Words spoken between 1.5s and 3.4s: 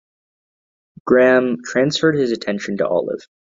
transferred his attention to Olive.